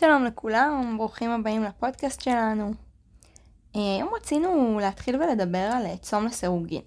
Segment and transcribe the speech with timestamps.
[0.00, 2.72] שלום לכולם, ברוכים הבאים לפודקאסט שלנו.
[3.76, 6.82] אה, היום רצינו להתחיל ולדבר על אה, צום לסירוגין.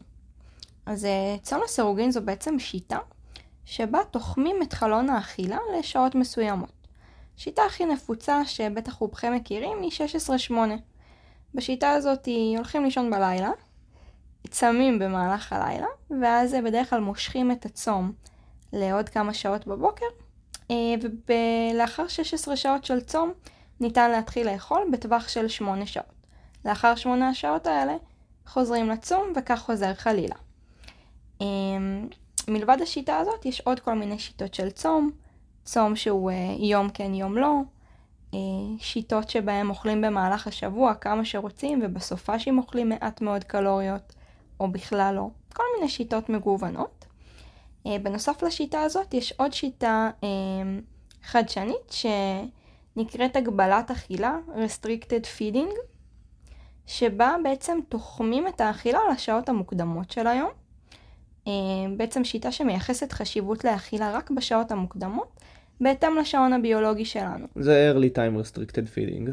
[0.86, 2.98] אז אה, צום לסירוגין זו בעצם שיטה
[3.66, 6.72] שבה תוחמים את חלון האכילה לשעות מסוימות.
[7.38, 9.92] השיטה הכי נפוצה שבטח רובכם מכירים היא
[10.50, 10.54] 16-8.
[11.56, 13.52] בשיטה הזאת הולכים לישון בלילה,
[14.50, 15.88] צמים במהלך הלילה,
[16.22, 18.12] ואז בדרך כלל מושכים את הצום
[18.74, 20.06] לעוד כמה שעות בבוקר,
[21.28, 23.32] ולאחר 16 שעות של צום
[23.80, 26.06] ניתן להתחיל לאכול בטווח של 8 שעות.
[26.66, 27.96] לאחר 8 השעות האלה
[28.48, 30.36] חוזרים לצום וכך חוזר חלילה.
[31.42, 31.48] אה,
[32.48, 35.10] מלבד השיטה הזאת יש עוד כל מיני שיטות של צום,
[35.66, 37.62] צום שהוא אה, יום כן יום לא,
[38.80, 44.16] שיטות שבהם אוכלים במהלך השבוע כמה שרוצים ובסופ"שים אוכלים מעט מאוד קלוריות
[44.60, 47.06] או בכלל לא, כל מיני שיטות מגוונות.
[47.88, 50.30] אה, בנוסף לשיטה הזאת יש עוד שיטה אה,
[51.24, 51.96] חדשנית
[52.96, 55.74] שנקראת הגבלת אכילה, restricted feeding,
[56.86, 60.50] שבה בעצם תוחמים את האכילה לשעות המוקדמות של היום.
[61.48, 61.54] אה,
[61.98, 65.40] בעצם שיטה שמייחסת חשיבות לאכילה רק בשעות המוקדמות,
[65.82, 67.48] בהתאם לשעון הביולוגי שלנו.
[67.56, 69.30] זה early time restricted feeding.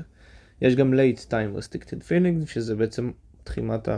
[0.62, 3.10] יש גם late time restricted feeding, שזה בעצם
[3.44, 3.88] תחימת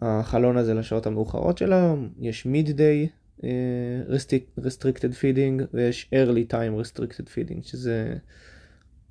[0.00, 2.08] החלון הזה לשעות המאוחרות של היום.
[2.20, 3.23] יש mid-day
[4.58, 8.14] restricted feeding ויש early time restricted feeding שזה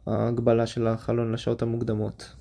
[0.07, 2.33] ההגבלה של החלון לשעות המוקדמות.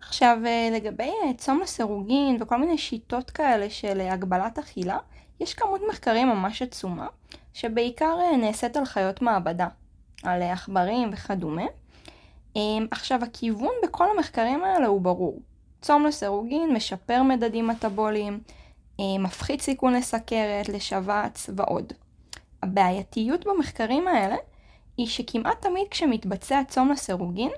[0.00, 4.98] עכשיו אה, לגבי אה, צום לסירוגין וכל מיני שיטות כאלה של אה, הגבלת אכילה,
[5.40, 7.06] יש כמות מחקרים ממש עצומה,
[7.52, 9.68] שבעיקר נעשית על חיות מעבדה,
[10.22, 11.64] על עכברים וכדומה.
[12.90, 15.42] עכשיו הכיוון בכל המחקרים האלה הוא ברור.
[15.80, 18.63] צום לסירוגין משפר מדדים מטאבוליים, אה,
[19.00, 21.92] מפחית סיכון לסכרת, לשבץ ועוד.
[22.62, 24.36] הבעייתיות במחקרים האלה
[24.96, 27.50] היא שכמעט תמיד כשמתבצע צום לסירוגין,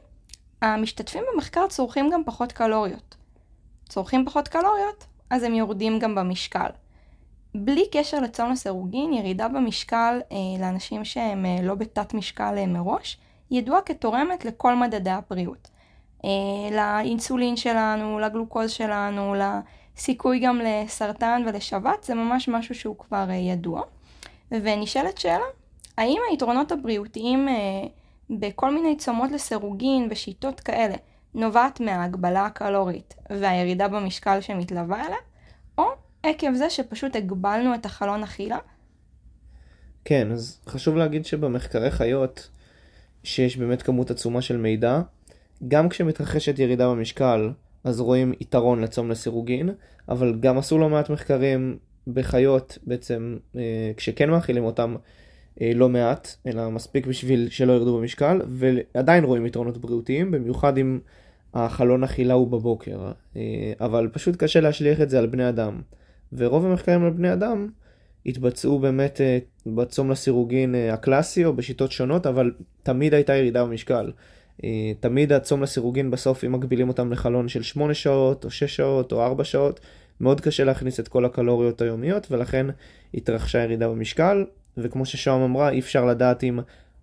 [0.63, 3.17] המשתתפים במחקר צורכים גם פחות קלוריות.
[3.89, 6.69] צורכים פחות קלוריות, אז הם יורדים גם במשקל.
[7.55, 13.19] בלי קשר לצום לסירוגין, ירידה במשקל אה, לאנשים שהם אה, לא בתת משקל אה, מראש,
[13.51, 15.71] ידועה כתורמת לכל מדדי הבריאות.
[16.25, 16.31] אה,
[16.77, 19.35] לאינסולין שלנו, לגלוקוז שלנו,
[19.97, 23.83] סיכוי גם לסרטן ולשבץ, זה ממש משהו שהוא כבר אה, ידוע.
[24.51, 25.45] ונשאלת שאלה,
[25.99, 27.55] האם היתרונות הבריאותיים אה,
[28.31, 30.95] בכל מיני צומות לסירוגין ושיטות כאלה
[31.35, 35.19] נובעת מההגבלה הקלורית והירידה במשקל שמתלווה אליה,
[35.79, 35.85] או
[36.23, 38.59] עקב זה שפשוט הגבלנו את החלון אכילה?
[40.05, 42.49] כן, אז חשוב להגיד שבמחקרי חיות,
[43.25, 45.01] שיש באמת כמות עצומה של מידע,
[45.69, 47.51] גם כשמתרחשת ירידה במשקל,
[47.87, 49.71] אז רואים יתרון לצום לסירוגין,
[50.09, 51.77] אבל גם עשו לא מעט מחקרים
[52.07, 54.97] בחיות בעצם, אה, כשכן מאכילים אותם
[55.61, 60.99] אה, לא מעט, אלא מספיק בשביל שלא ירדו במשקל, ועדיין רואים יתרונות בריאותיים, במיוחד אם
[61.55, 65.81] החלון אכילה הוא בבוקר, אה, אבל פשוט קשה להשליך את זה על בני אדם.
[66.33, 67.69] ורוב המחקרים על בני אדם
[68.27, 69.21] התבצעו באמת
[69.67, 74.11] בצום לסירוגין הקלאסי או בשיטות שונות, אבל תמיד הייתה ירידה במשקל.
[74.65, 79.13] אה, תמיד הצום לסירוגין בסוף, אם מגבילים אותם לחלון של 8 שעות, או 6 שעות,
[79.13, 79.81] או 4 שעות,
[80.21, 82.67] מאוד קשה להכניס את כל הקלוריות היומיות, ולכן
[83.15, 84.45] התרחשה ירידה במשקל,
[84.77, 86.59] וכמו ששוהם אמרה, אי אפשר לדעת אם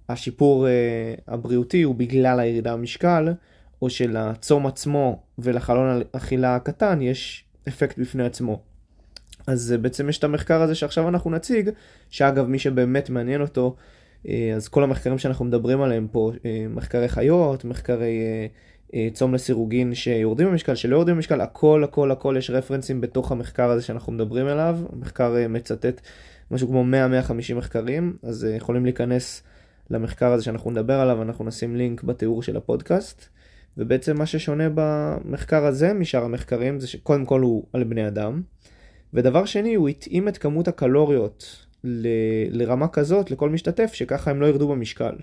[0.09, 3.33] השיפור uh, הבריאותי הוא בגלל הירידה במשקל,
[3.81, 8.59] או שלצום עצמו ולחלון האכילה הקטן יש אפקט בפני עצמו.
[9.47, 11.69] אז uh, בעצם יש את המחקר הזה שעכשיו אנחנו נציג,
[12.09, 13.83] שאגב מי שבאמת מעניין אותו, אה,
[14.55, 18.19] אז כל המחקרים שאנחנו מדברים עליהם פה, אה, מחקרי חיות, מחקרי
[18.93, 23.69] אה, צום לסירוגין שיורדים במשקל, שלא יורדים במשקל, הכל הכל הכל יש רפרנסים בתוך המחקר
[23.69, 24.79] הזה שאנחנו מדברים עליו.
[24.91, 26.01] המחקר מצטט
[26.51, 26.83] משהו כמו
[27.51, 29.43] 100-150 מחקרים, אז יכולים להיכנס
[29.89, 33.25] למחקר הזה שאנחנו נדבר עליו, אנחנו נשים לינק בתיאור של הפודקאסט.
[33.77, 38.41] ובעצם מה ששונה במחקר הזה משאר המחקרים זה שקודם כל הוא על בני אדם,
[39.13, 42.07] ודבר שני הוא התאים את כמות הקלוריות ל,
[42.49, 45.15] לרמה כזאת לכל משתתף, שככה הם לא ירדו במשקל.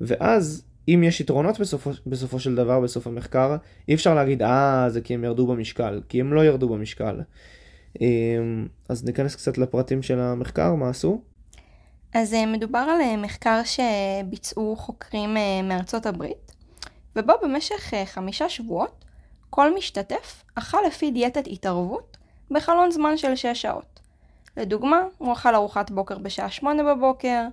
[0.00, 3.56] ואז, אם יש יתרונות בסופו, בסופו של דבר, בסוף המחקר,
[3.88, 7.20] אי אפשר להגיד, אה, זה כי הם ירדו במשקל, כי הם לא ירדו במשקל.
[8.00, 11.20] אמ, אז ניכנס קצת לפרטים של המחקר, מה עשו?
[12.14, 16.52] אז אה, מדובר על אה, מחקר שביצעו חוקרים אה, מארצות הברית,
[17.16, 19.04] ובו במשך חמישה שבועות
[19.50, 22.16] כל משתתף אכל לפי דיאטת התערבות
[22.50, 23.91] בחלון זמן של 6 שעות.
[24.56, 27.44] לדוגמה, הוא אכל ארוחת בוקר בשעה 8 בבוקר,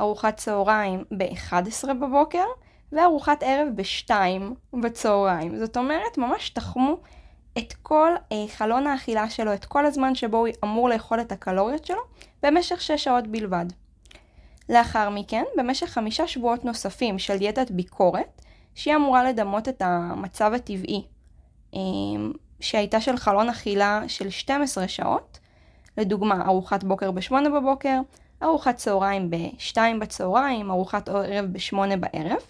[0.00, 2.44] ארוחת צהריים ב-11 בבוקר,
[2.92, 4.10] וארוחת ערב ב-2
[4.82, 5.58] בצהריים.
[5.58, 6.96] זאת אומרת, ממש תחמו
[7.58, 11.84] את כל אה, חלון האכילה שלו, את כל הזמן שבו הוא אמור לאכול את הקלוריות
[11.84, 12.00] שלו,
[12.42, 13.66] במשך 6 שעות בלבד.
[14.68, 18.42] לאחר מכן, במשך חמישה שבועות נוספים של דיאטת ביקורת,
[18.74, 21.04] שהיא אמורה לדמות את המצב הטבעי,
[21.74, 25.38] אמ, שהייתה של חלון אכילה של 12 שעות,
[25.98, 28.00] לדוגמה ארוחת בוקר ב-8 בבוקר,
[28.42, 32.40] ארוחת צהריים ב-2 בצהריים, ארוחת ערב ב-8 בערב.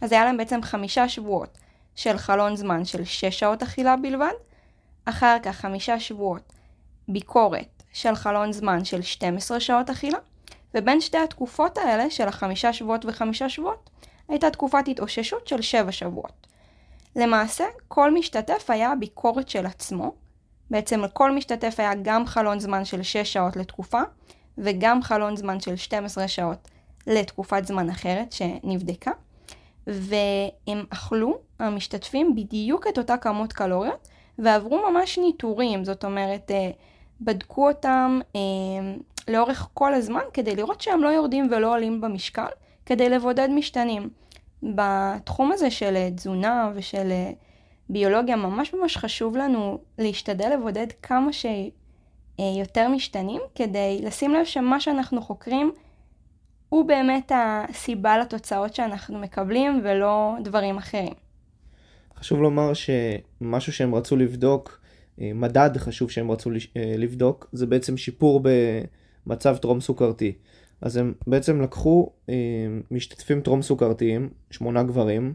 [0.00, 1.58] אז היה להם בעצם חמישה שבועות
[1.94, 4.32] של חלון זמן של 6 שעות אכילה בלבד,
[5.04, 6.52] אחר כך חמישה שבועות
[7.08, 10.18] ביקורת של חלון זמן של 12 שעות אכילה,
[10.74, 13.90] ובין שתי התקופות האלה של החמישה שבועות וחמישה שבועות,
[14.28, 16.46] הייתה תקופת התאוששות של 7 שבועות.
[17.16, 20.12] למעשה, כל משתתף היה הביקורת של עצמו.
[20.70, 24.00] בעצם לכל משתתף היה גם חלון זמן של 6 שעות לתקופה,
[24.58, 26.68] וגם חלון זמן של 12 שעות
[27.06, 29.10] לתקופת זמן אחרת שנבדקה.
[29.86, 36.70] והם אכלו, המשתתפים, בדיוק את אותה כמות קלוריות, ועברו ממש ניטורים, זאת אומרת, אה,
[37.20, 38.40] בדקו אותם אה,
[39.28, 42.46] לאורך כל הזמן כדי לראות שהם לא יורדים ולא עולים במשקל,
[42.86, 44.10] כדי לבודד משתנים.
[44.62, 47.12] בתחום הזה של אה, תזונה ושל
[47.88, 55.22] ביולוגיה ממש ממש חשוב לנו להשתדל לבודד כמה שיותר משתנים כדי לשים לב שמה שאנחנו
[55.22, 55.72] חוקרים
[56.68, 61.12] הוא באמת הסיבה לתוצאות שאנחנו מקבלים ולא דברים אחרים.
[62.16, 64.80] חשוב לומר שמשהו שהם רצו לבדוק,
[65.20, 68.42] אה, מדד חשוב שהם רצו אה, לבדוק, זה בעצם שיפור
[69.26, 70.32] במצב טרום סוכרתי.
[70.80, 72.34] אז הם בעצם לקחו אה,
[72.90, 75.34] משתתפים טרום סוכרתיים, שמונה גברים,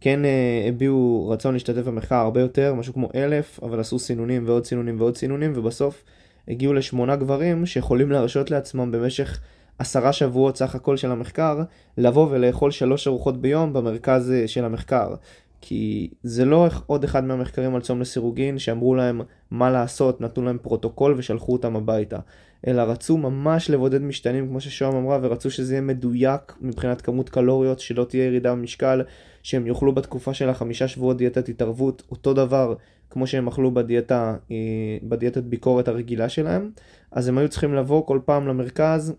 [0.00, 0.20] כן
[0.68, 5.16] הביעו רצון להשתתף במחקר הרבה יותר, משהו כמו אלף, אבל עשו סינונים ועוד סינונים ועוד
[5.16, 6.04] סינונים, ובסוף
[6.48, 9.40] הגיעו לשמונה גברים שיכולים להרשות לעצמם במשך
[9.78, 11.62] עשרה שבועות סך הכל של המחקר,
[11.98, 15.14] לבוא ולאכול שלוש ארוחות ביום במרכז של המחקר.
[15.60, 19.20] כי זה לא עוד אחד מהמחקרים על צום לסירוגין שאמרו להם
[19.50, 22.18] מה לעשות, נתנו להם פרוטוקול ושלחו אותם הביתה.
[22.66, 27.80] אלא רצו ממש לבודד משתנים כמו ששוהם אמרה ורצו שזה יהיה מדויק מבחינת כמות קלוריות,
[27.80, 29.02] שלא תהיה ירידה במשקל,
[29.42, 32.74] שהם יאכלו בתקופה של החמישה שבועות דיאטת התערבות, אותו דבר
[33.10, 34.56] כמו שהם אכלו בדיאטה, אה,
[35.02, 36.70] בדיאטת ביקורת הרגילה שלהם.
[37.12, 39.14] אז הם היו צריכים לבוא כל פעם למרכז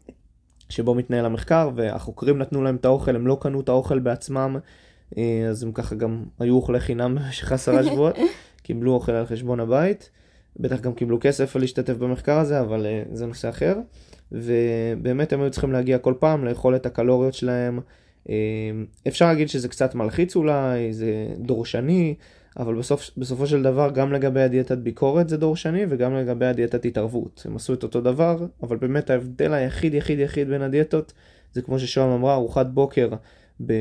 [0.69, 4.57] שבו מתנהל המחקר והחוקרים נתנו להם את האוכל, הם לא קנו את האוכל בעצמם.
[5.17, 8.15] אה, אז הם ככה גם היו אוכלי חינם במשך עשרה שבועות,
[8.63, 10.09] קיבלו אוכל על חשבון הבית,
[10.59, 13.77] בטח גם קיבלו כסף להשתתף במחקר הזה, אבל אה, זה נושא אחר.
[14.31, 17.79] ובאמת הם היו צריכים להגיע כל פעם לאכול את הקלוריות שלהם.
[18.29, 18.35] אה,
[19.07, 22.15] אפשר להגיד שזה קצת מלחיץ אולי, זה דורשני,
[22.59, 27.43] אבל בסוף, בסופו של דבר גם לגבי הדיאטת ביקורת זה דורשני וגם לגבי הדיאטת התערבות.
[27.45, 31.13] הם עשו את אותו דבר, אבל באמת ההבדל היחיד יחיד יחיד בין הדיאטות
[31.53, 33.09] זה כמו ששוהם אמרה, ארוחת בוקר
[33.65, 33.73] ב...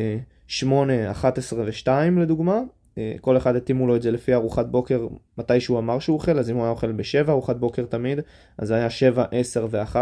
[0.50, 1.88] 8, 11 ו-2
[2.20, 2.60] לדוגמה.
[3.00, 5.06] אה, כל אחד התאימו לו את זה לפי ארוחת בוקר
[5.38, 8.20] מתי שהוא אמר שהוא אוכל, אז אם הוא היה אוכל ב-7 ארוחת בוקר תמיד,
[8.58, 9.96] אז זה היה 7, 10 ו-1.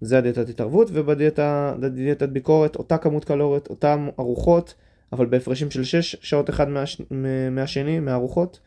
[0.00, 4.74] זה הדיאטת התערבות, ובדיאטת ביקורת אותה כמות קלוריות, אותן ארוחות,
[5.12, 7.02] אבל בהפרשים של 6 שעות אחד מהש...
[7.50, 8.60] מהשני, מהארוחות,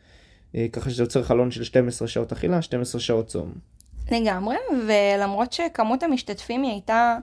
[0.54, 3.52] אה, ככה שזה יוצר חלון של 12 שעות אכילה, 12 שעות צום.
[4.12, 4.56] לגמרי,
[4.88, 7.16] ולמרות שכמות המשתתפים היא הייתה...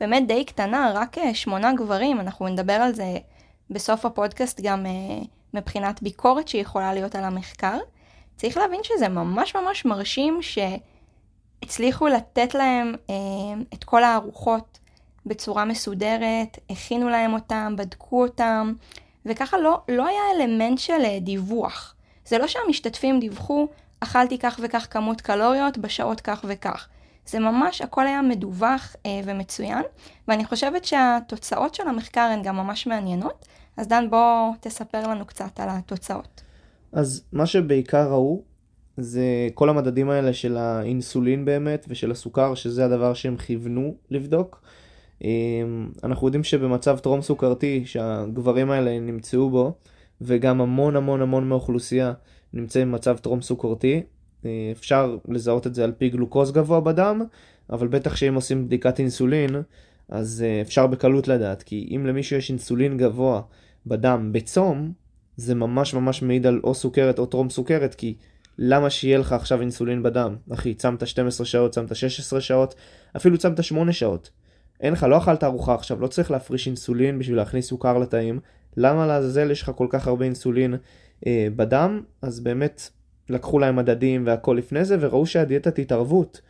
[0.00, 3.16] באמת די קטנה, רק אה, שמונה גברים, אנחנו נדבר על זה
[3.70, 4.90] בסוף הפודקאסט גם אה,
[5.54, 7.78] מבחינת ביקורת שיכולה להיות על המחקר.
[8.36, 10.40] צריך להבין שזה ממש ממש מרשים
[11.62, 13.14] שהצליחו לתת להם אה,
[13.74, 14.78] את כל הארוחות
[15.26, 18.72] בצורה מסודרת, הכינו להם אותם, בדקו אותם,
[19.26, 21.94] וככה לא, לא היה אלמנט של דיווח.
[22.26, 23.68] זה לא שהמשתתפים דיווחו,
[24.00, 26.88] אכלתי כך וכך כמות קלוריות בשעות כך וכך.
[27.26, 29.82] זה ממש, הכל היה מדווח אה, ומצוין,
[30.28, 33.46] ואני חושבת שהתוצאות של המחקר הן גם ממש מעניינות.
[33.78, 36.42] אז דן, בוא תספר לנו קצת על התוצאות.
[36.92, 38.42] אז מה שבעיקר ראו,
[38.96, 44.62] זה כל המדדים האלה של האינסולין באמת, ושל הסוכר, שזה הדבר שהם כיוונו לבדוק.
[45.24, 45.30] אה,
[46.04, 49.72] אנחנו יודעים שבמצב טרום סוכרתי, שהגברים האלה נמצאו בו,
[50.20, 52.12] וגם המון המון המון מהאוכלוסייה
[52.52, 54.02] נמצאים במצב טרום סוכרתי,
[54.44, 57.22] אה, אפשר לזהות את זה על פי גלוקוז גבוה בדם,
[57.70, 59.56] אבל בטח שאם עושים בדיקת אינסולין,
[60.08, 63.42] אז אה, אפשר בקלות לדעת, כי אם למישהו יש אינסולין גבוה
[63.88, 64.92] בדם בצום,
[65.36, 68.14] זה ממש ממש מעיד על או סוכרת או טרום סוכרת, כי
[68.58, 70.36] למה שיהיה לך עכשיו אינסולין בדם?
[70.52, 72.74] אחי, צמת 12 שעות, צמת 16 שעות,
[73.16, 74.30] אפילו צמת 8 שעות.
[74.80, 78.40] אין לך, לא אכלת ארוחה עכשיו, לא צריך להפריש אינסולין בשביל להכניס סוכר לתאים.
[78.76, 80.74] למה לעזאזל יש לך כל כך הרבה אינסולין
[81.26, 82.02] אה, בדם?
[82.22, 82.90] אז באמת
[83.28, 86.40] לקחו להם מדדים והכל לפני זה, וראו שהדיאטת התערבות,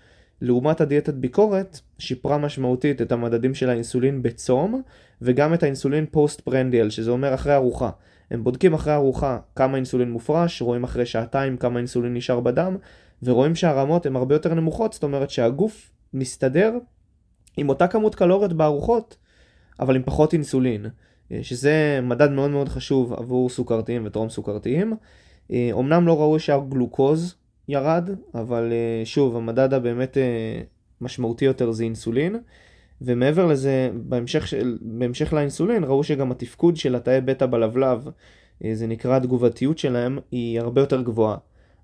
[0.40, 4.82] לעומת הדיאטת ביקורת, שיפרה משמעותית את המדדים של האינסולין בצום,
[5.22, 7.90] וגם את האינסולין פוסט פרנדיאל, שזה אומר אחרי ארוחה.
[8.30, 12.76] הם בודקים אחרי ארוחה כמה אינסולין מופרש, רואים אחרי שעתיים כמה אינסולין נשאר בדם,
[13.22, 16.78] ורואים שהרמות הן הרבה יותר נמוכות, זאת אומרת שהגוף מסתדר
[17.56, 19.16] עם אותה כמות קלוריות בארוחות,
[19.80, 20.86] אבל עם פחות אינסולין,
[21.42, 24.92] שזה מדד מאוד מאוד חשוב עבור סוכרתיים וטרום סוכרתיים.
[25.52, 27.34] אמנם לא ראו שהגלוקוז
[27.68, 28.72] ירד, אבל
[29.04, 30.16] שוב, המדד הבאמת
[31.00, 32.36] משמעותי יותר זה אינסולין.
[33.00, 38.08] ומעבר לזה, בהמשך, של, בהמשך לאינסולין, ראו שגם התפקוד של התאי בטא בלבלב,
[38.64, 41.36] אה, זה נקרא התגובתיות שלהם, היא הרבה יותר גבוהה.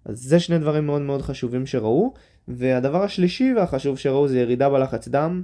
[0.05, 2.15] אז זה שני דברים מאוד מאוד חשובים שראו.
[2.49, 5.43] והדבר השלישי והחשוב שראו זה ירידה בלחץ דם.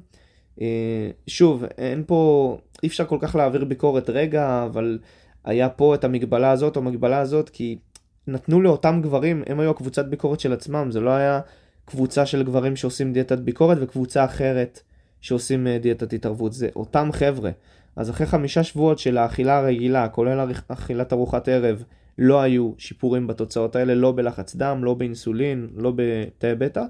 [0.61, 4.99] אה, שוב, אין פה, אי אפשר כל כך להעביר ביקורת רגע, אבל
[5.45, 7.79] היה פה את המגבלה הזאת או המגבלה הזאת, כי
[8.27, 11.41] נתנו לאותם גברים, הם היו הקבוצת ביקורת של עצמם, זה לא היה
[11.85, 14.81] קבוצה של גברים שעושים דיאטת ביקורת וקבוצה אחרת
[15.21, 17.51] שעושים אה, דיאטת התערבות, זה אותם חבר'ה.
[17.97, 21.85] אז אחרי חמישה שבועות של האכילה הרגילה, כולל אכילת ארוחת ערב,
[22.19, 26.83] לא היו שיפורים בתוצאות האלה, לא בלחץ דם, לא באינסולין, לא בתאי בטא.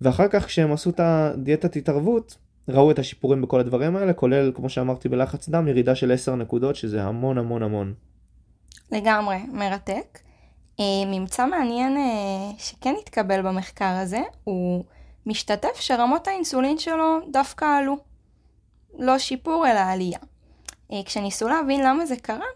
[0.00, 2.36] ואחר כך כשהם עשו את הדיאטת התערבות,
[2.68, 6.76] ראו את השיפורים בכל הדברים האלה, כולל, כמו שאמרתי, בלחץ דם, ירידה של 10 נקודות,
[6.76, 7.94] שזה המון המון המון.
[8.92, 10.18] לגמרי, מרתק.
[10.80, 14.84] אה, ממצא מעניין אה, שכן התקבל במחקר הזה, הוא
[15.26, 17.96] משתתף שרמות האינסולין שלו דווקא עלו.
[18.98, 20.18] לא שיפור אלא עלייה.
[20.92, 22.46] אה, כשניסו להבין למה זה קרה,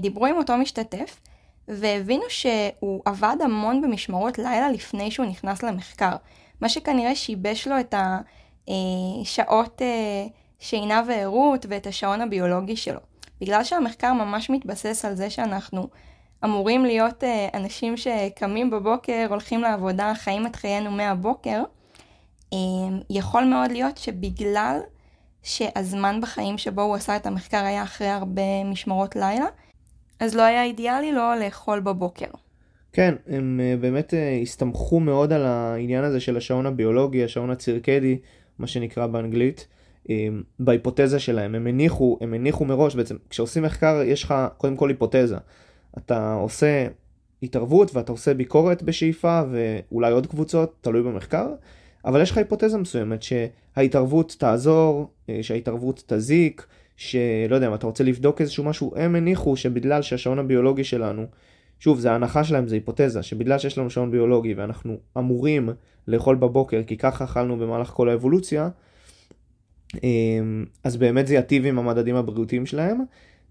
[0.00, 1.20] דיברו עם אותו משתתף
[1.68, 6.16] והבינו שהוא עבד המון במשמרות לילה לפני שהוא נכנס למחקר,
[6.60, 7.94] מה שכנראה שיבש לו את
[8.68, 9.82] השעות
[10.58, 13.00] שינה וערות ואת השעון הביולוגי שלו.
[13.40, 15.88] בגלל שהמחקר ממש מתבסס על זה שאנחנו
[16.44, 21.62] אמורים להיות אנשים שקמים בבוקר, הולכים לעבודה, חיים את חיינו מהבוקר,
[22.52, 24.78] אמ, יכול מאוד להיות שבגלל
[25.42, 29.46] שהזמן בחיים שבו הוא עשה את המחקר היה אחרי הרבה משמרות לילה,
[30.20, 32.26] אז לא היה אידיאלי לא לאכול בבוקר.
[32.92, 38.18] כן, הם אה, באמת אה, הסתמכו מאוד על העניין הזה של השעון הביולוגי, השעון הצירקדי,
[38.58, 39.66] מה שנקרא באנגלית,
[40.58, 41.54] בהיפותזה שלהם.
[41.54, 45.36] הם הניחו, הם הניחו מראש, בעצם כשעושים מחקר יש לך קודם כל היפותזה.
[45.98, 46.86] אתה עושה
[47.42, 51.48] התערבות ואתה עושה ביקורת בשאיפה ואולי עוד קבוצות, תלוי במחקר.
[52.04, 56.66] אבל יש לך היפותזה מסוימת שההתערבות תעזור, אה, שההתערבות תזיק,
[56.96, 61.26] שלא יודע אם אתה רוצה לבדוק איזשהו משהו, הם הניחו שבגלל שהשעון הביולוגי שלנו,
[61.78, 65.68] שוב, זה ההנחה שלהם, זה היפותזה, שבגלל שיש לנו שעון ביולוגי ואנחנו אמורים
[66.08, 68.68] לאכול בבוקר, כי ככה אכלנו במהלך כל האבולוציה,
[70.04, 73.00] אמ, אז באמת זה יטיב עם המדדים הבריאותיים שלהם,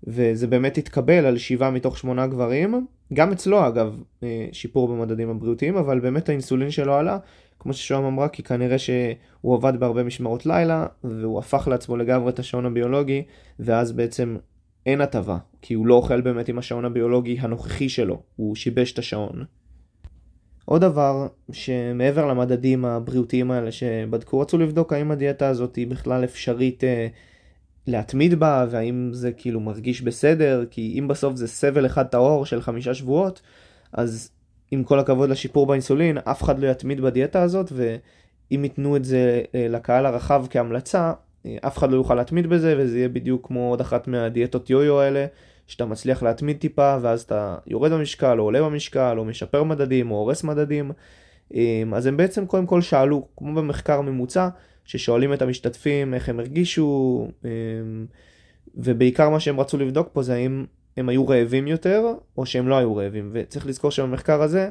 [0.04, 5.78] וזה באמת התקבל על שבעה מתוך שמונה גברים, גם אצלו אגב אה, שיפור במדדים הבריאותיים,
[5.78, 7.18] אבל באמת האינסולין שלו עלה,
[7.60, 12.40] כמו ששוהם אמרה, כי כנראה שהוא עבד בהרבה משמרות לילה, והוא הפך לעצמו לגמרי את
[12.40, 13.24] השעון הביולוגי,
[13.60, 14.38] ואז בעצם
[14.86, 19.00] אין הטבה, כי הוא לא אוכל באמת עם השעון הביולוגי הנוכחי שלו, הוא שיבש את
[19.00, 19.44] השעון.
[20.66, 26.84] עוד דבר, שמעבר למדדים הבריאותיים האלה שבדקו, רצו לבדוק האם הדיאטה הזאת היא בכלל אפשרית
[26.84, 27.08] אה,
[27.90, 32.62] להתמיד בה, והאם זה כאילו מרגיש בסדר, כי אם בסוף זה סבל אחד טהור של
[32.62, 33.42] חמישה שבועות,
[33.94, 34.32] אז
[34.72, 39.42] עם כל הכבוד לשיפור באינסולין, אף אחד לא יתמיד בדיאטה הזאת, ואם ייתנו את זה
[39.56, 41.14] אה, לקהל הרחב כהמלצה,
[41.46, 45.00] אה, אף אחד לא יוכל להתמיד בזה, וזה יהיה בדיוק כמו עוד אחת מהדיאטות יו-יו
[45.00, 45.26] האלה,
[45.68, 50.16] שאתה מצליח להתמיד טיפה, ואז אתה יורד במשקל, או עולה במשקל, או משפר מדדים, או
[50.16, 50.92] הורס מדדים.
[51.56, 54.50] אה, אז הם בעצם קודם כל שאלו, כמו במחקר ממוצע,
[54.90, 57.28] ששואלים את המשתתפים איך הם הרגישו,
[58.76, 60.66] ובעיקר מה שהם רצו לבדוק פה זה האם
[60.98, 62.06] הם היו רעבים יותר,
[62.38, 63.30] או שהם לא היו רעבים.
[63.34, 64.70] וצריך לזכור שבמחקר הזה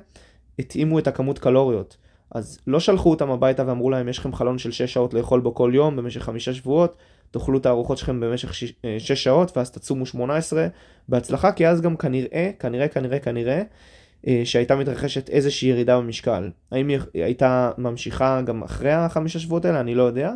[0.58, 1.96] התאימו את הכמות קלוריות.
[2.30, 5.54] אז לא שלחו אותם הביתה ואמרו להם, יש לכם חלון של 6 שעות לאכול בו
[5.54, 6.96] כל יום במשך 5 שבועות,
[7.30, 10.66] תאכלו את הארוחות שלכם במשך 6 אה, שעות ואז תצומו 18
[11.08, 13.62] בהצלחה, כי אז גם כנראה, כנראה, כנראה, כנראה, אה,
[14.44, 16.50] שהייתה מתרחשת איזושהי ירידה במשקל.
[16.72, 19.80] האם היא הייתה ממשיכה גם אחרי החמישה שבועות האלה?
[19.80, 20.32] אני לא יודע.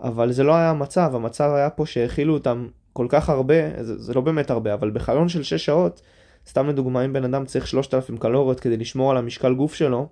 [0.00, 4.14] אבל זה לא היה המצב, המצב היה פה שהאכילו אותם כל כך הרבה, זה, זה
[4.14, 6.02] לא באמת הרבה, אבל בחלון של 6 שעות,
[6.48, 10.08] סתם לדוגמה, אם בן אדם צריך 3,000 קלוריות כדי לשמור על המשקל גוף שלו,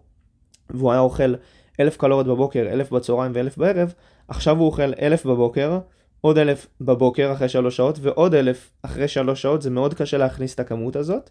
[0.71, 1.35] והוא היה אוכל
[1.81, 3.95] 1,000 קלוריות בבוקר, 1,000 בצהריים ו-1,000 בערב,
[4.29, 5.79] עכשיו הוא אוכל 1,000 בבוקר,
[6.21, 10.55] עוד 1,000 בבוקר אחרי 3 שעות, ועוד 1,000 אחרי 3 שעות, זה מאוד קשה להכניס
[10.55, 11.31] את הכמות הזאת.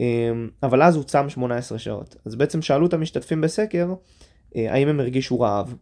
[0.00, 2.16] אמ, אבל אז הוא צם 18 שעות.
[2.24, 3.94] אז בעצם שאלו את המשתתפים בסקר,
[4.56, 5.74] אה, האם הם הרגישו רעב.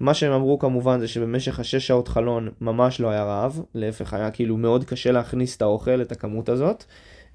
[0.00, 4.30] מה שהם אמרו כמובן זה שבמשך השש שעות חלון ממש לא היה רעב, להפך היה
[4.30, 6.84] כאילו מאוד קשה להכניס את האוכל, את הכמות הזאת,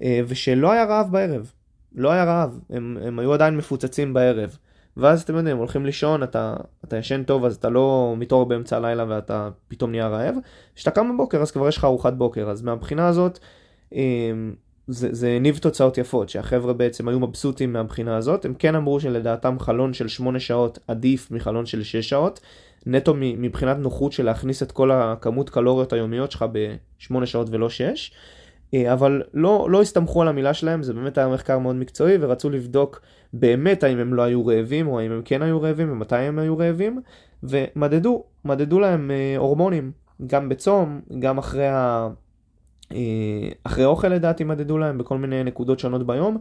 [0.02, 1.52] אה, ושלא היה רעב בערב.
[1.94, 4.56] לא היה רעב, הם, הם היו עדיין מפוצצים בערב.
[4.96, 9.04] ואז אתם יודעים, הולכים לישון, אתה, אתה ישן טוב אז אתה לא מתעורר באמצע הלילה
[9.08, 10.34] ואתה פתאום נהיה רעב.
[10.74, 13.38] כשאתה קם בבוקר אז כבר יש לך ארוחת בוקר, אז מהבחינה הזאת
[13.94, 14.00] אה,
[14.88, 19.92] זה, הניב תוצאות יפות, שהחבר'ה בעצם היו מבסוטים מהבחינה הזאת, הם כן אמרו שלדעתם חלון
[19.92, 22.40] של 8 שעות עדיף מחלון של 6 שעות.
[22.86, 28.12] נטו מבחינת נוחות של להכניס את כל הכמות קלוריות היומיות שלך בשמונה שעות ולא שש.
[28.74, 32.50] אה, אבל לא, לא הסתמכו על המילה שלהם, זה באמת היה מחקר מאוד מקצועי ורצו
[32.50, 33.00] לבדוק
[33.32, 36.58] באמת האם הם לא היו רעבים או האם הם כן היו רעבים ומתי הם היו
[36.58, 37.00] רעבים
[37.42, 39.92] ומדדו, מדדו להם אה, הורמונים,
[40.26, 42.08] גם בצום, גם אחרי, ה...
[42.92, 42.98] אה,
[43.64, 46.38] אחרי אוכל לדעתי מדדו להם בכל מיני נקודות שונות ביום,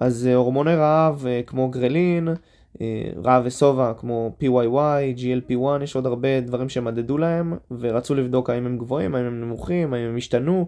[0.00, 2.28] אז הורמוני רעב כמו גרלין,
[3.24, 8.78] רעב ושובע כמו PYY, GLP1, יש עוד הרבה דברים שמדדו להם ורצו לבדוק האם הם
[8.78, 10.66] גבוהים, האם הם נמוכים, האם הם השתנו.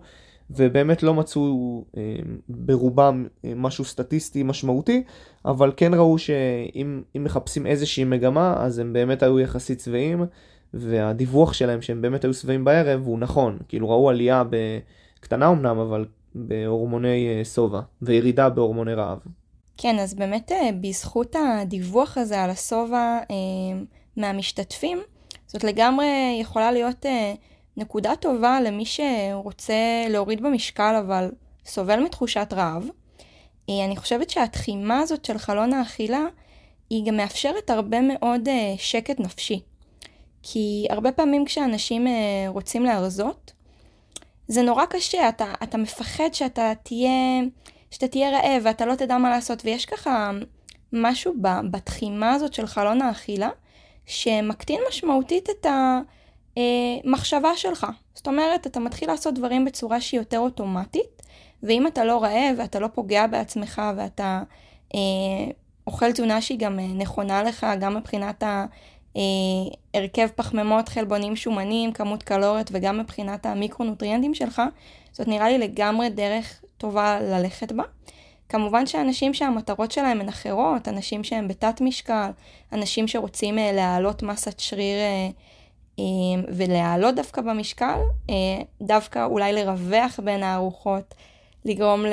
[0.51, 2.03] ובאמת לא מצאו אה,
[2.49, 5.03] ברובם אה, משהו סטטיסטי משמעותי,
[5.45, 10.25] אבל כן ראו שאם מחפשים איזושהי מגמה, אז הם באמת היו יחסית שבעים,
[10.75, 14.43] והדיווח שלהם שהם באמת היו שבעים בערב הוא נכון, כאילו ראו עלייה
[15.21, 19.19] קטנה אמנם, אבל בהורמוני אה, שובע, וירידה בהורמוני רעב.
[19.77, 23.19] כן, אז באמת בזכות הדיווח הזה על השובע
[24.17, 24.99] מהמשתתפים,
[25.47, 27.07] זאת לגמרי יכולה להיות
[27.79, 29.75] נקודה טובה למי שרוצה
[30.09, 31.31] להוריד במשקל אבל
[31.67, 32.89] סובל מתחושת רעב.
[33.71, 36.25] אה, אני חושבת שהתחימה הזאת של חלון האכילה
[36.91, 39.61] היא גם מאפשרת הרבה מאוד אה, שקט נפשי.
[40.43, 42.13] כי הרבה פעמים כשאנשים אה,
[42.49, 43.53] רוצים להרזות,
[44.49, 47.41] זה נורא קשה, אתה, אתה מפחד שאתה תהיה,
[47.91, 50.31] שאתה תהיה רעב ואתה לא תדע מה לעשות, ויש ככה
[50.93, 51.35] משהו
[51.71, 53.51] בתחימה הזאת של חלון האכילה,
[54.07, 56.01] שמקטין משמעותית את, ה,
[56.59, 57.87] אה, שלך.
[58.15, 61.23] זאת אומרת, אתה מתחיל לעשות דברים בצורה שהיא יותר אוטומטית,
[61.63, 64.43] ואם אתה לא רעב ואתה לא פוגע בעצמך ואתה
[64.95, 65.01] אה,
[65.87, 68.69] אוכל תזונה שהיא גם אה, נכונה לך, גם מבחינת ההרכב
[69.19, 74.63] אה, פחמימות, חלבונים, שומנים, כמות קלוריות וגם מבחינת המיקרונוטריאנטים שלך,
[75.13, 77.83] זאת נראה לי לגמרי דרך טובה ללכת בה.
[78.49, 82.31] כמובן שאנשים שהמטרות שלהם הן אחרות, אנשים שהם בתת משקל,
[82.73, 85.29] אנשים שרוצים אה, להעלות מסת שריר אה,
[85.99, 87.99] אמ, ולהעלות דווקא במשקל,
[88.31, 88.35] אה,
[88.83, 91.15] דווקא אולי לרווח בין הארוחות,
[91.65, 92.05] לגרום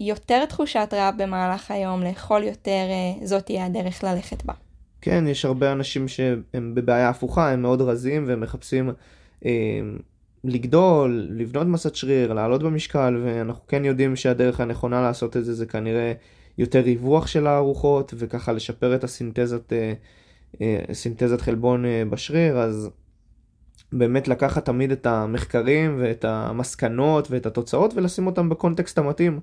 [0.00, 4.52] ליותר תחושת רעב במהלך היום, לאכול יותר, אה, זאת תהיה הדרך ללכת בה.
[5.00, 8.90] כן, יש הרבה אנשים שהם בבעיה הפוכה, הם מאוד רזים והם מחפשים
[9.44, 9.80] אה,
[10.44, 15.66] לגדול, לבנות מסת שריר, לעלות במשקל, ואנחנו כן יודעים שהדרך הנכונה לעשות את זה זה
[15.66, 16.12] כנראה
[16.58, 19.92] יותר ריווח של הארוחות, וככה לשפר את הסינתזת אה,
[20.60, 22.90] אה, סינתזת חלבון אה, בשריר, אז
[23.92, 29.40] באמת לקחת תמיד את המחקרים ואת המסקנות ואת התוצאות ולשים אותם בקונטקסט המתאים.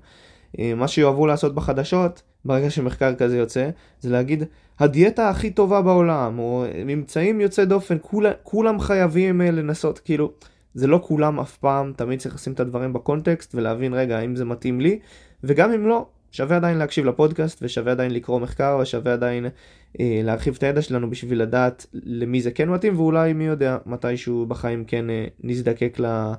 [0.58, 4.44] אה, מה שיאהבו לעשות בחדשות, ברגע שמחקר כזה יוצא, זה להגיד,
[4.78, 10.32] הדיאטה הכי טובה בעולם, או ממצאים יוצא דופן, כול, כולם חייבים לנסות, כאילו,
[10.74, 14.44] זה לא כולם אף פעם, תמיד צריך לשים את הדברים בקונטקסט ולהבין, רגע, האם זה
[14.44, 14.98] מתאים לי,
[15.44, 19.46] וגם אם לא, שווה עדיין להקשיב לפודקאסט ושווה עדיין לקרוא מחקר ושווה עדיין
[20.00, 24.46] אה, להרחיב את הידע שלנו בשביל לדעת למי זה כן מתאים ואולי מי יודע מתישהו
[24.46, 26.32] בחיים כן אה, נזדקק ל,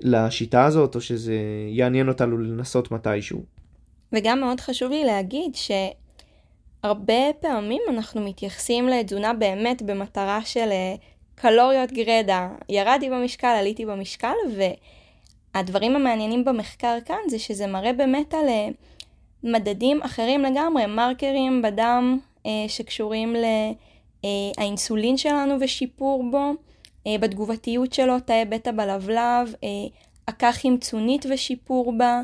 [0.00, 1.36] לשיטה הזאת או שזה
[1.68, 3.59] יעניין אותנו לנסות מתישהו.
[4.12, 10.94] וגם מאוד חשוב לי להגיד שהרבה פעמים אנחנו מתייחסים לתזונה באמת במטרה של אה,
[11.34, 14.34] קלוריות גרדה, ירדתי במשקל, עליתי במשקל
[15.54, 18.68] והדברים המעניינים במחקר כאן זה שזה מראה באמת על אה,
[19.44, 23.36] מדדים אחרים לגמרי, מרקרים בדם אה, שקשורים
[24.58, 26.52] לאינסולין שלנו ושיפור בו,
[27.20, 29.54] בתגובתיות שלו, תאי בטא בלבלב,
[30.26, 32.20] עקה חמצונית ושיפור בה,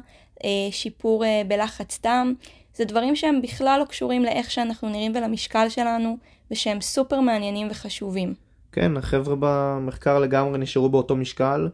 [0.71, 2.35] שיפור אה, בלחץ דם.
[2.75, 6.17] זה דברים שהם בכלל לא קשורים לאיך שאנחנו נראים ולמשקל שלנו,
[6.51, 8.35] ושהם סופר מעניינים וחשובים.
[8.73, 11.69] כן, החבר'ה במחקר לגמרי נשארו באותו משקל.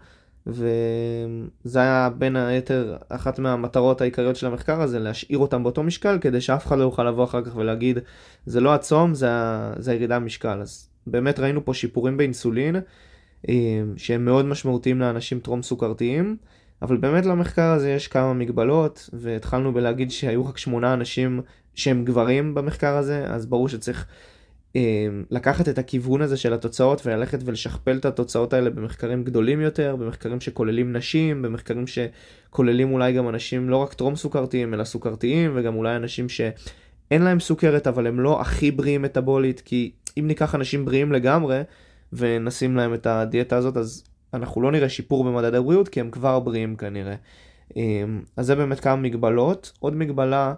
[0.46, 6.40] וזה היה בין היתר אחת מהמטרות העיקריות של המחקר הזה, להשאיר אותם באותו משקל כדי
[6.40, 7.98] שאף אחד לא יוכל לבוא אחר כך ולהגיד
[8.46, 9.28] זה לא הצום, זה,
[9.76, 10.60] זה הירידה במשקל.
[10.60, 12.76] אז באמת ראינו פה שיפורים באינסולין
[13.48, 16.36] אה, שהם מאוד משמעותיים לאנשים טרום סוכרתיים,
[16.82, 21.40] אבל באמת למחקר הזה יש כמה מגבלות והתחלנו בלהגיד שהיו רק שמונה אנשים
[21.74, 24.06] שהם גברים במחקר הזה, אז ברור שצריך
[24.76, 29.96] אמ, לקחת את הכיוון הזה של התוצאות וללכת ולשכפל את התוצאות האלה במחקרים גדולים יותר,
[29.96, 35.74] במחקרים שכוללים נשים, במחקרים שכוללים אולי גם אנשים לא רק טרום סוכרתיים אלא סוכרתיים וגם
[35.74, 40.84] אולי אנשים שאין להם סוכרת אבל הם לא הכי בריאים מטאבולית כי אם ניקח אנשים
[40.84, 41.62] בריאים לגמרי
[42.12, 46.40] ונשים להם את הדיאטה הזאת אז אנחנו לא נראה שיפור במדד הבריאות כי הם כבר
[46.40, 47.14] בריאים כנראה.
[47.76, 49.72] אמ, אז זה באמת כמה מגבלות.
[49.80, 50.54] עוד מגבלה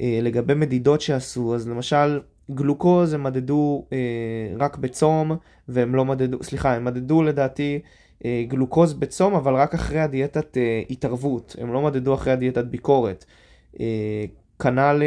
[0.00, 3.98] אה, לגבי מדידות שעשו אז למשל גלוקוז הם מדדו אה,
[4.58, 5.32] רק בצום,
[5.68, 7.80] והם לא מדדו, סליחה, הם מדדו לדעתי
[8.24, 10.56] אה, גלוקוז בצום, אבל רק אחרי הדיאטת
[10.90, 13.24] התערבות, הם לא מדדו אחרי הדיאטת ביקורת.
[14.58, 15.02] כנ"ל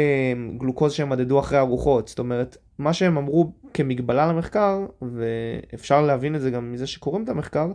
[0.58, 6.40] גלוקוז שהם מדדו אחרי ארוחות, זאת אומרת, מה שהם אמרו כמגבלה למחקר, ואפשר להבין את
[6.40, 7.72] זה גם מזה שקוראים את המחקר,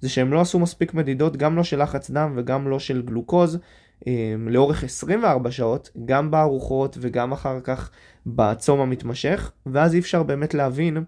[0.00, 3.58] זה שהם לא עשו מספיק מדידות, גם לא של לחץ דם וגם לא של גלוקוז,
[4.06, 7.90] אמ, לאורך 24 שעות, גם בארוחות וגם אחר כך
[8.26, 11.04] בצום המתמשך, ואז אי אפשר באמת להבין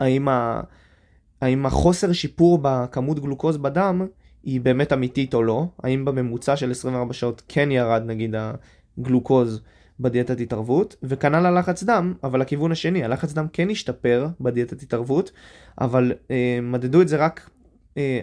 [0.00, 0.60] האם, ה...
[1.40, 4.06] האם החוסר שיפור בכמות גלוקוז בדם
[4.42, 8.34] היא באמת אמיתית או לא, האם בממוצע של 24 שעות כן ירד נגיד
[8.98, 9.60] הגלוקוז
[10.00, 15.32] בדיאטת התערבות, וכנ"ל הלחץ דם, אבל לכיוון השני, הלחץ דם כן השתפר בדיאטת התערבות,
[15.80, 17.55] אבל אה, מדדו את זה רק אה,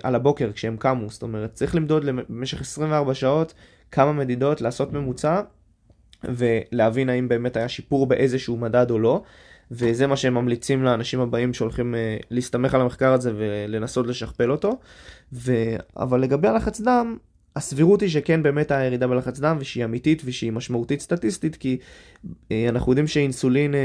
[0.04, 3.54] על הבוקר כשהם קמו, זאת אומרת צריך למדוד במשך 24 שעות
[3.92, 5.42] כמה מדידות, לעשות ממוצע
[6.24, 9.24] ולהבין האם באמת היה שיפור באיזשהו מדד או לא.
[9.72, 14.80] וזה מה שהם ממליצים לאנשים הבאים שהולכים uh, להסתמך על המחקר הזה ולנסות לשכפל אותו.
[15.34, 15.54] ו...
[15.98, 17.18] אבל לגבי הלחץ דם,
[17.56, 21.78] הסבירות היא שכן באמת היה ירידה בלחץ דם ושהיא אמיתית ושהיא משמעותית סטטיסטית כי
[22.52, 23.80] אה, אנחנו יודעים שאינסולין אה,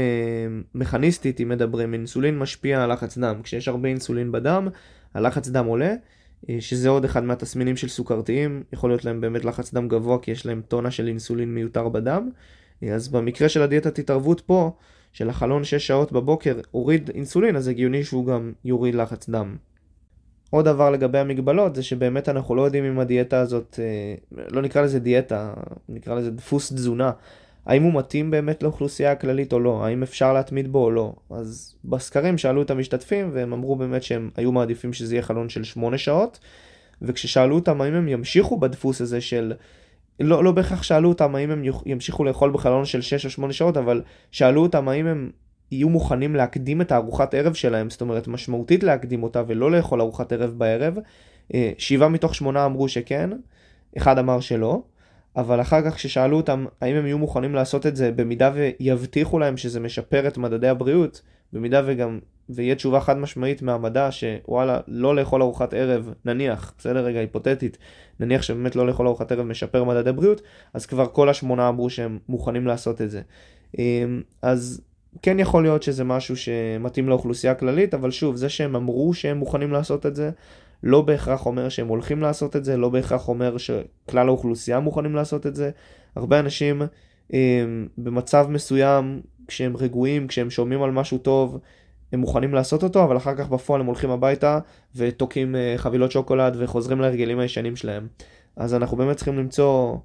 [0.75, 4.67] מכניסטית אם מדברים אינסולין משפיע על לחץ דם כשיש הרבה אינסולין בדם
[5.13, 5.95] הלחץ דם עולה
[6.49, 8.63] אה, שזה עוד אחד מהתסמינים של סוכרתיים.
[8.73, 12.29] יכול להיות להם באמת לחץ דם גבוה כי יש להם טונה של אינסולין מיותר בדם.
[12.83, 14.71] אה, אז במקרה של הדיאטת התערבות פה
[15.13, 19.55] של החלון 6 שעות בבוקר הוריד אינסולין אז הגיוני שהוא גם יוריד לחץ דם.
[20.49, 24.81] עוד דבר לגבי המגבלות זה שבאמת אנחנו לא יודעים אם הדיאטה הזאת, אה, לא נקרא
[24.81, 25.53] לזה דיאטה,
[25.89, 27.11] נקרא לזה דפוס תזונה,
[27.69, 31.13] האם הוא מתאים באמת לאוכלוסייה הכללית או לא, האם אפשר להתמיד בו או לא.
[31.29, 35.63] אז בסקרים שאלו את המשתתפים והם אמרו באמת שהם היו מעדיפים שזה יהיה חלון של
[35.63, 36.39] 8 שעות,
[37.01, 39.53] וכששאלו אותם האם הם ימשיכו בדפוס הזה של,
[40.19, 43.77] לא, לא בהכרח שאלו אותם האם הם ימשיכו לאכול בחלון של 6 או 8 שעות,
[43.77, 44.01] אבל
[44.31, 45.29] שאלו אותם האם הם
[45.71, 50.31] יהיו מוכנים להקדים את הארוחת ערב שלהם, זאת אומרת משמעותית להקדים אותה ולא לאכול ארוחת
[50.31, 50.97] ערב בערב.
[51.53, 53.29] אה, שבעה מתוך שמונה אמרו שכן,
[53.97, 54.81] אחד אמר שלא,
[55.35, 59.57] אבל אחר כך כששאלו אותם האם הם יהיו מוכנים לעשות את זה במידה ויבטיחו להם
[59.57, 61.21] שזה משפר את מדדי הבריאות,
[61.53, 67.19] במידה וגם, ויהיה תשובה חד משמעית מהמדע שוואלה, לא לאכול ארוחת ערב, נניח, בסדר רגע
[67.19, 67.77] היפותטית,
[68.19, 70.41] נניח שבאמת לא לאכול ארוחת ערב משפר מדדי בריאות,
[70.73, 73.21] אז כבר כל השמונה אמרו שהם מוכנים לעשות את זה.
[73.79, 74.05] אה,
[74.41, 74.81] אז
[75.21, 79.71] כן יכול להיות שזה משהו שמתאים לאוכלוסייה הכללית, אבל שוב, זה שהם אמרו שהם מוכנים
[79.71, 80.31] לעשות את זה,
[80.83, 85.47] לא בהכרח אומר שהם הולכים לעשות את זה, לא בהכרח אומר שכלל האוכלוסייה מוכנים לעשות
[85.47, 85.71] את זה.
[86.15, 86.87] הרבה אנשים הם,
[87.33, 91.59] אמ, במצב מסוים, כשהם רגועים, כשהם שומעים על משהו טוב,
[92.11, 94.59] הם מוכנים לעשות אותו, אבל אחר כך בפועל הם הולכים הביתה
[94.95, 98.07] ותוקעים אה, חבילות שוקולד וחוזרים להרגלים הישנים שלהם.
[98.55, 99.97] אז אנחנו באמת צריכים למצוא,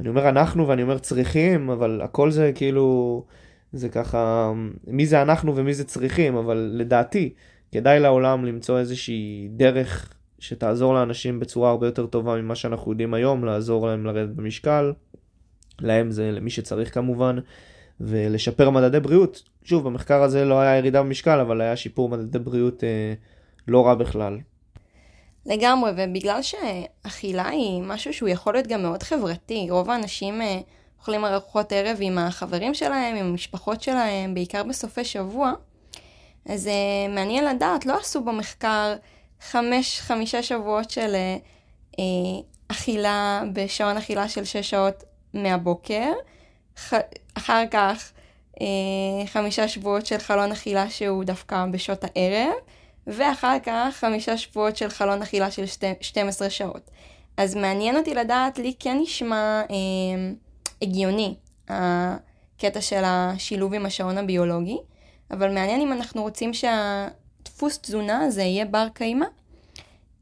[0.00, 3.24] אני אומר אנחנו ואני אומר צריכים, אבל הכל זה כאילו...
[3.72, 4.52] זה ככה,
[4.86, 7.34] מי זה אנחנו ומי זה צריכים, אבל לדעתי,
[7.72, 13.44] כדאי לעולם למצוא איזושהי דרך שתעזור לאנשים בצורה הרבה יותר טובה ממה שאנחנו יודעים היום,
[13.44, 14.92] לעזור להם לרדת במשקל,
[15.80, 17.38] להם זה למי שצריך כמובן,
[18.00, 19.42] ולשפר מדדי בריאות.
[19.64, 23.14] שוב, במחקר הזה לא היה ירידה במשקל, אבל היה שיפור מדדי בריאות אה,
[23.68, 24.38] לא רע בכלל.
[25.46, 30.42] לגמרי, ובגלל שאכילה היא משהו שהוא יכול להיות גם מאוד חברתי, רוב האנשים...
[30.42, 30.60] אה...
[31.02, 35.52] אוכלים ארוחות ערב עם החברים שלהם, עם המשפחות שלהם, בעיקר בסופי שבוע.
[36.46, 38.94] אז uh, מעניין לדעת, לא עשו במחקר
[39.40, 41.14] חמש, חמישה שבועות של
[41.92, 41.98] uh,
[42.68, 46.12] אכילה בשעון אכילה של שש שעות מהבוקר,
[46.78, 46.94] ח...
[47.34, 48.12] אחר כך
[48.54, 48.60] uh,
[49.26, 52.52] חמישה שבועות של חלון אכילה שהוא דווקא בשעות הערב,
[53.06, 55.92] ואחר כך חמישה שבועות של חלון אכילה של שתי...
[56.00, 56.90] 12 שעות.
[57.36, 59.62] אז מעניין אותי לדעת, לי כן נשמע...
[59.68, 59.72] Uh,
[60.82, 61.34] הגיוני,
[61.68, 64.78] הקטע של השילוב עם השעון הביולוגי,
[65.32, 69.26] אבל מעניין אם אנחנו רוצים שהדפוס תזונה הזה יהיה בר קיימא.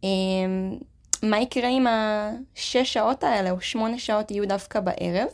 [0.04, 0.78] אמ,
[1.22, 5.28] מה יקרה אם השש שעות האלה או שמונה שעות יהיו דווקא בערב?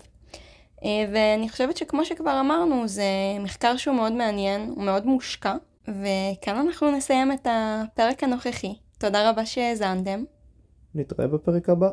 [0.84, 3.04] אה, ואני חושבת שכמו שכבר אמרנו, זה
[3.40, 8.74] מחקר שהוא מאוד מעניין, הוא מאוד מושקע, וכאן אנחנו נסיים את הפרק הנוכחי.
[8.98, 10.24] תודה רבה שהאזנתם.
[10.94, 11.88] נתראה בפרק הבא.